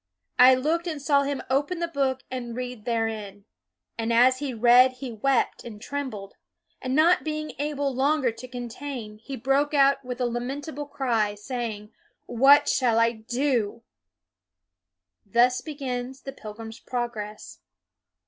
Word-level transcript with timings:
I 0.39 0.55
looked 0.55 0.87
and 0.87 0.99
saw 0.99 1.21
him 1.21 1.43
open 1.47 1.77
the 1.77 1.87
book 1.87 2.21
and 2.31 2.55
read 2.57 2.85
therein; 2.85 3.45
and 3.99 4.11
as 4.11 4.39
he 4.39 4.51
read 4.51 4.93
he 4.93 5.11
wept 5.11 5.63
and 5.63 5.79
trembled; 5.79 6.33
and 6.81 6.95
not 6.95 7.23
being 7.23 7.51
able 7.59 7.93
longer 7.93 8.31
to 8.31 8.47
contain 8.47 9.19
he 9.19 9.35
broke 9.35 9.75
out 9.75 10.03
with 10.03 10.19
a 10.19 10.25
lamentable 10.25 10.87
cry, 10.87 11.35
BUNYAN 11.35 11.37
271 11.37 11.45
saying,' 11.45 11.91
What 12.47 12.67
shall 12.67 12.97
I 12.99 13.11
do? 13.11 13.83
'"Thus 15.33 15.61
begins 15.61 16.23
the 16.23 16.31
Pilgrim's 16.33 16.79
Progress. 16.79 17.59